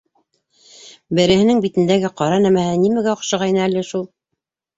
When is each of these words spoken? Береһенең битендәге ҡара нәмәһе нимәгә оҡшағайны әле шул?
Береһенең 1.19 1.61
битендәге 1.65 2.11
ҡара 2.23 2.41
нәмәһе 2.47 2.73
нимәгә 2.87 3.13
оҡшағайны 3.19 3.63
әле 3.69 3.87
шул? 3.93 4.05